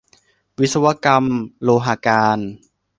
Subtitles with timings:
[0.59, 1.25] วิศวกรรม
[1.63, 2.37] โลหการ